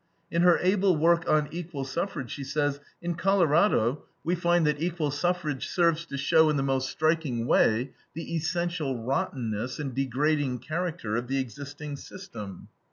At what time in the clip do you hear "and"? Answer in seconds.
9.77-9.93